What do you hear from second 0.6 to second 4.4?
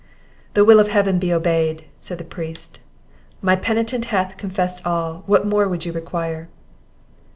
will of Heaven be obeyed!" said the priest. "My penitent hath